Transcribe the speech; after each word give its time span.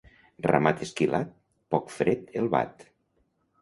Ramat 0.45 0.81
esquilat, 0.85 1.31
poc 1.77 1.95
fred 2.01 2.37
el 2.43 2.53
bat. 2.59 2.87